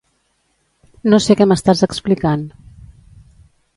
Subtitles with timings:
[1.13, 2.47] No sé què m'estàs explicant.